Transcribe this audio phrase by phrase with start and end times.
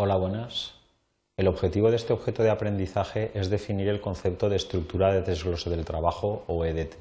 [0.00, 0.74] Hola, buenas.
[1.36, 5.70] El objetivo de este objeto de aprendizaje es definir el concepto de estructura de desglose
[5.70, 6.94] del trabajo o EDT.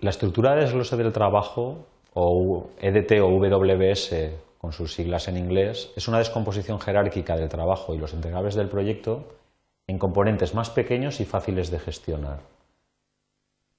[0.00, 5.90] La estructura de desglose del trabajo o EDT o WBS con sus siglas en inglés
[5.96, 9.24] es una descomposición jerárquica del trabajo y los entregables del proyecto
[9.86, 12.40] en componentes más pequeños y fáciles de gestionar.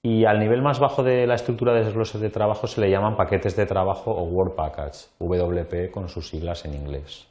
[0.08, 3.18] Y al nivel más bajo de la estructura de desglose de trabajo se le llaman
[3.18, 7.28] paquetes de trabajo o Word Package, WP con sus siglas en inglés.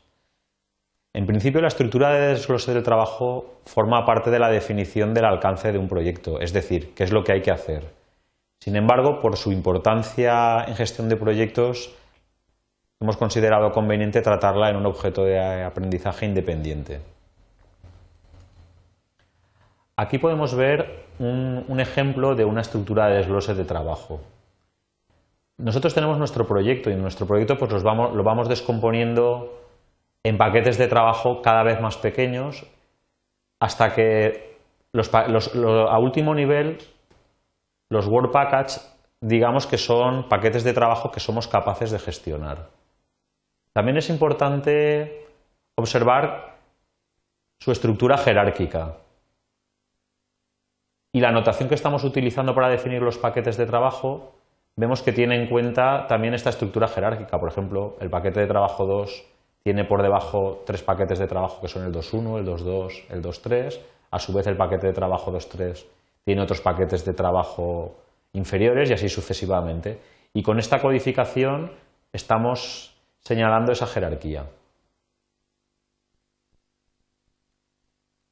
[1.13, 5.71] En principio, la estructura de desglose del trabajo forma parte de la definición del alcance
[5.71, 7.93] de un proyecto, es decir, qué es lo que hay que hacer.
[8.59, 11.95] Sin embargo, por su importancia en gestión de proyectos,
[13.01, 17.14] hemos considerado conveniente tratarla en un objeto de aprendizaje independiente.
[19.97, 24.21] Aquí podemos ver un, ejemplo de una estructura de desglose de trabajo.
[25.59, 29.61] Nosotros tenemos nuestro proyecto y en nuestro proyecto pues vamos, lo vamos descomponiendo
[30.25, 32.67] en paquetes de trabajo cada vez más pequeños
[33.61, 34.59] hasta que
[34.93, 36.79] a último nivel
[37.89, 38.81] los Word Package
[39.21, 42.69] digamos que son paquetes de trabajo que somos capaces de gestionar.
[43.73, 45.27] También es importante
[45.77, 46.57] observar
[47.61, 48.97] su estructura jerárquica.
[51.15, 54.33] Y la notación que estamos utilizando para definir los paquetes de trabajo,
[54.75, 57.39] vemos que tiene en cuenta también esta estructura jerárquica.
[57.39, 59.25] Por ejemplo, el paquete de trabajo 2
[59.63, 63.79] tiene por debajo tres paquetes de trabajo que son el 2.1, el 2.2, el 2.3.
[64.11, 65.87] A su vez, el paquete de trabajo 2.3
[66.25, 67.95] tiene otros paquetes de trabajo
[68.33, 70.01] inferiores y así sucesivamente.
[70.33, 71.71] Y con esta codificación
[72.13, 74.47] estamos señalando esa jerarquía.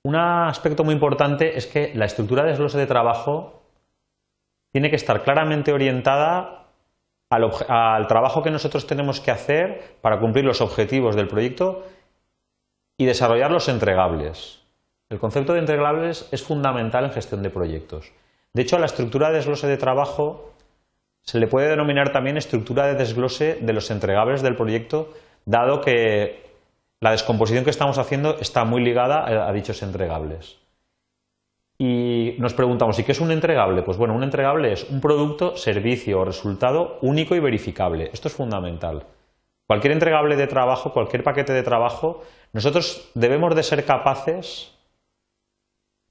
[0.04, 3.62] Un aspecto muy importante es que la estructura de desglose de trabajo
[4.72, 6.66] tiene que estar claramente orientada
[7.30, 11.86] al, trabajo que nosotros tenemos que hacer para cumplir los objetivos del proyecto
[12.98, 14.62] y desarrollar los entregables.
[15.08, 18.12] El concepto de entregables es fundamental en gestión de proyectos.
[18.52, 20.52] De hecho, a la estructura de desglose de trabajo
[21.22, 25.12] se le puede denominar también estructura de desglose de los entregables del proyecto,
[25.44, 26.51] dado que
[27.02, 30.60] la descomposición que estamos haciendo está muy ligada a, dichos entregables.
[31.76, 33.82] Y nos preguntamos, ¿y qué es un entregable?
[33.82, 38.08] Pues bueno, un entregable es un producto, servicio o resultado único y verificable.
[38.12, 39.04] Esto es fundamental.
[39.66, 44.72] Cualquier entregable de trabajo, cualquier paquete de trabajo, nosotros debemos de ser capaces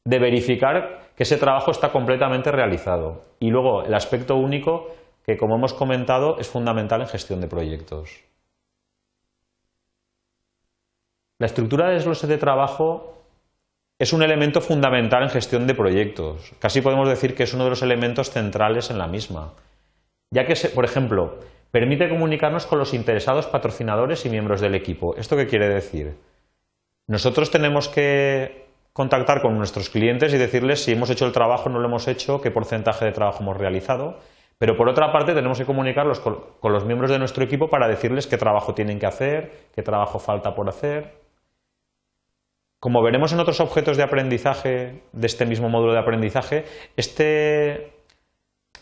[0.04, 3.24] de verificar que ese trabajo está completamente realizado.
[3.40, 4.88] Y luego el aspecto único,
[5.26, 8.31] que como hemos comentado, es fundamental en gestión de proyectos.
[11.42, 13.18] La estructura de desglose de trabajo
[13.98, 16.54] es un elemento fundamental en gestión de proyectos.
[16.60, 19.54] Casi podemos decir que es uno de los elementos centrales en la misma,
[20.30, 21.40] ya que, por ejemplo,
[21.72, 25.16] permite comunicarnos con los interesados patrocinadores y miembros del equipo.
[25.16, 26.16] ¿Esto qué quiere decir?
[27.08, 31.80] Nosotros tenemos que contactar con nuestros clientes y decirles si hemos hecho el trabajo, no
[31.80, 34.20] lo hemos hecho, qué porcentaje de trabajo hemos realizado.
[34.60, 38.28] Pero por otra parte tenemos que comunicarlos con los miembros de nuestro equipo para decirles
[38.28, 41.21] qué trabajo tienen que hacer, qué trabajo falta por hacer.
[42.82, 46.66] Como veremos en otros objetos de aprendizaje de este mismo módulo de aprendizaje,
[46.98, 47.94] este,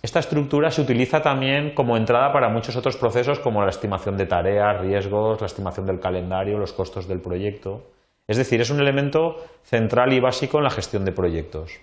[0.01, 4.25] esta estructura se utiliza también como entrada para muchos otros procesos como la estimación de
[4.25, 7.87] tareas, riesgos, la estimación del calendario, los costos del proyecto.
[8.25, 11.81] Es decir, es un elemento central y básico en la gestión de proyectos.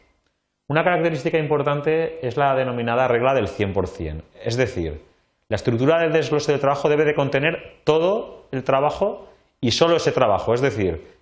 [0.69, 4.22] Una característica importante es la denominada regla del 100%.
[4.43, 5.03] Es decir,
[5.50, 9.28] la estructura del desglose de trabajo debe de contener todo el trabajo
[9.60, 10.55] y solo ese trabajo.
[10.55, 11.16] Es decir,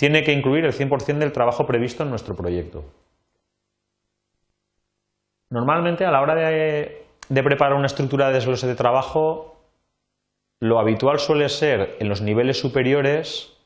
[0.00, 2.84] tiene que incluir el 100% del trabajo previsto en nuestro proyecto.
[5.50, 9.60] Normalmente a la hora de, preparar una estructura de desglose de trabajo,
[10.58, 13.58] lo habitual suele ser en los niveles superiores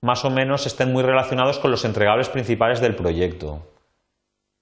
[0.00, 3.62] más o menos estén muy relacionados con los entregables principales del proyecto.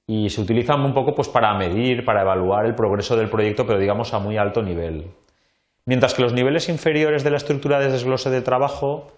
[0.07, 3.79] Y se utilizan un poco pues, para medir, para evaluar el progreso del proyecto, pero
[3.79, 5.07] digamos a muy alto nivel.
[5.87, 9.11] Mientras que los niveles inferiores de la estructura de desglose de trabajo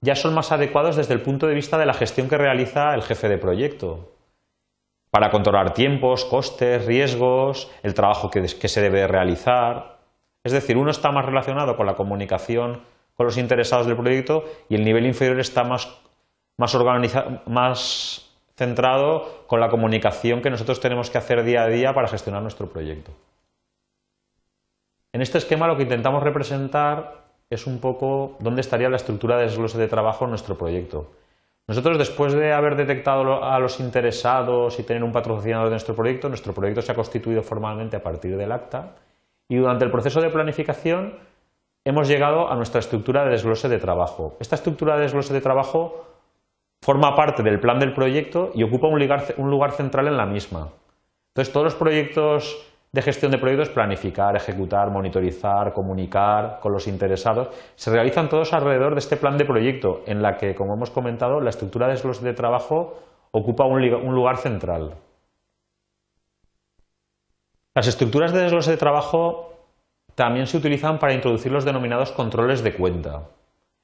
[0.00, 3.02] ya son más adecuados desde el punto de vista de la gestión que realiza el
[3.02, 4.14] jefe de proyecto,
[5.14, 10.00] para controlar tiempos, costes, riesgos, el trabajo que, se debe realizar.
[10.42, 12.82] Es decir, uno está más relacionado con la comunicación
[13.14, 15.88] con los interesados del proyecto y el nivel inferior está más,
[16.58, 16.76] más,
[17.46, 22.42] más centrado con la comunicación que nosotros tenemos que hacer día a día para gestionar
[22.42, 23.12] nuestro proyecto.
[25.12, 29.44] En este esquema lo que intentamos representar es un poco dónde estaría la estructura de
[29.44, 31.12] desglose de trabajo en nuestro proyecto.
[31.66, 36.28] Nosotros, después de haber detectado a los interesados y tener un patrocinador de nuestro proyecto,
[36.28, 38.96] nuestro proyecto se ha constituido formalmente a partir del acta
[39.48, 41.18] y durante el proceso de planificación
[41.84, 44.36] hemos llegado a nuestra estructura de desglose de trabajo.
[44.40, 46.06] Esta estructura de desglose de trabajo
[46.82, 50.68] forma parte del plan del proyecto y ocupa un lugar, central en la misma.
[51.28, 57.48] Entonces, todos los proyectos de gestión de proyectos, planificar, ejecutar, monitorizar, comunicar con los interesados,
[57.74, 61.40] se realizan todos alrededor de este plan de proyecto, en la que, como hemos comentado,
[61.40, 62.94] la estructura de desglose de trabajo
[63.32, 64.94] ocupa un, lugar central.
[67.74, 69.54] Las estructuras de desglose de trabajo
[70.14, 73.22] también se utilizan para introducir los denominados controles de cuenta,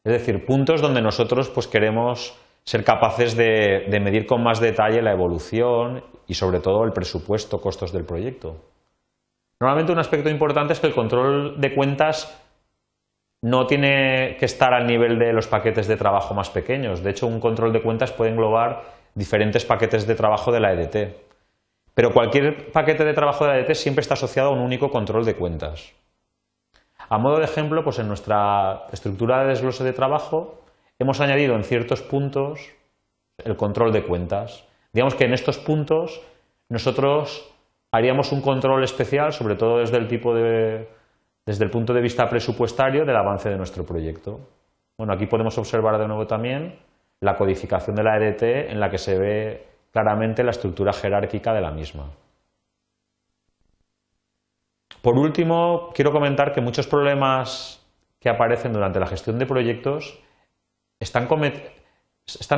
[0.04, 5.10] es decir, puntos donde nosotros pues, queremos ser capaces de, medir con más detalle la
[5.10, 8.70] evolución y sobre todo el presupuesto, costos del proyecto.
[9.60, 12.34] Normalmente un aspecto importante es que el control de cuentas
[13.42, 17.02] no tiene que estar al nivel de los paquetes de trabajo más pequeños.
[17.02, 18.82] De hecho, un control de cuentas puede englobar
[19.14, 21.14] diferentes paquetes de trabajo de la EDT.
[21.94, 25.24] Pero cualquier paquete de trabajo de la EDT siempre está asociado a un único control
[25.24, 25.92] de cuentas.
[27.08, 30.62] A modo de ejemplo, pues en nuestra estructura de desglose de trabajo
[30.98, 32.60] hemos añadido en ciertos puntos
[33.38, 34.64] el control de cuentas.
[34.92, 36.22] Digamos que en estos puntos
[36.68, 37.50] nosotros
[37.92, 40.88] haríamos un control especial, sobre todo desde el, tipo de,
[41.44, 44.40] desde el punto de vista presupuestario del avance de nuestro proyecto.
[44.96, 46.78] Bueno, aquí podemos observar de nuevo también
[47.20, 51.60] la codificación de la EDT en la que se ve claramente la estructura jerárquica de
[51.60, 52.10] la misma.
[55.02, 57.84] Por último, quiero comentar que muchos problemas
[58.20, 60.19] que aparecen durante la gestión de proyectos
[60.98, 61.26] están,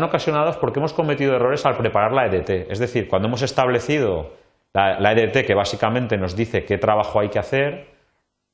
[0.03, 2.71] ocasionados porque hemos cometido errores al preparar la EDT.
[2.71, 4.33] Es decir, cuando hemos establecido
[4.75, 7.89] la, EDT que básicamente nos dice qué trabajo hay que hacer,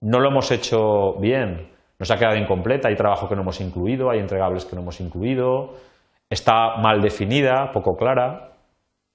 [0.00, 4.10] no lo hemos hecho bien, nos ha quedado incompleta, hay trabajo que no hemos incluido,
[4.10, 5.74] hay entregables que no hemos incluido,
[6.30, 8.52] está mal definida, poco clara.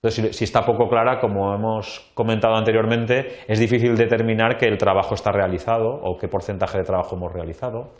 [0.02, 5.16] Entonces, si está poco clara, como hemos comentado anteriormente, es difícil determinar que el trabajo
[5.16, 7.94] está realizado o qué porcentaje de trabajo hemos realizado.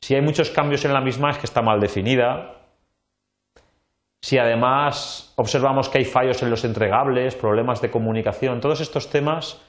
[0.00, 2.59] Si hay muchos cambios en la misma es que está mal definida.
[4.22, 9.60] Si además observamos que hay fallos en los entregables, problemas de comunicación, todos estos temas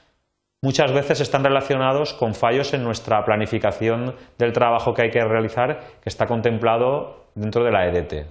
[0.62, 5.80] muchas veces están relacionados con fallos en nuestra planificación del trabajo que hay que realizar
[6.02, 8.26] que está contemplado dentro de la EDT.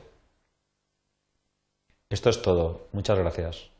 [2.09, 2.87] Esto es todo.
[2.91, 3.71] Muchas gracias.